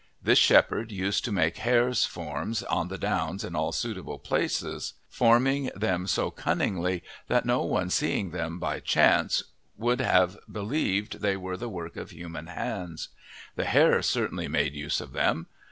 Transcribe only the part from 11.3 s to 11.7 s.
were the